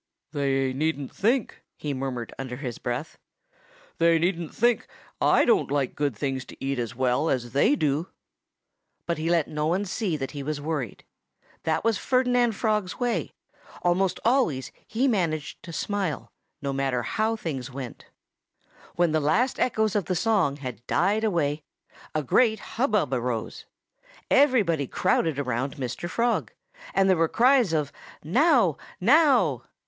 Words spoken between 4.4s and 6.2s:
think I don't like good